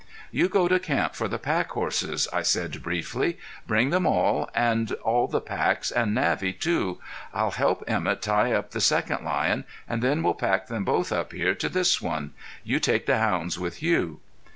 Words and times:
"You 0.31 0.49
go 0.49 0.67
to 0.67 0.79
camp 0.79 1.13
for 1.13 1.27
the 1.27 1.37
pack 1.37 1.69
horses," 1.69 2.27
I 2.33 2.41
said 2.41 2.81
briefly. 2.81 3.37
"Bring 3.67 3.91
them 3.91 4.07
all, 4.07 4.49
and 4.55 4.91
all 5.03 5.27
the 5.27 5.39
packs, 5.39 5.91
and 5.91 6.15
Navvy, 6.15 6.53
too. 6.53 6.97
I'll 7.35 7.51
help 7.51 7.83
Emett 7.87 8.23
tie 8.23 8.51
up 8.51 8.71
the 8.71 8.81
second 8.81 9.23
lion, 9.23 9.63
and 9.87 10.01
then 10.01 10.23
we'll 10.23 10.33
pack 10.33 10.65
them 10.65 10.83
both 10.83 11.11
up 11.11 11.33
here 11.33 11.53
to 11.53 11.69
this 11.69 12.01
one. 12.01 12.33
You 12.63 12.79
take 12.79 13.05
the 13.05 13.19
hounds 13.19 13.59
with 13.59 13.83
you." 13.83 14.21